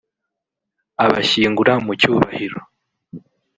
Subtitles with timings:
[1.03, 2.59] abashyingura mu cyubahiro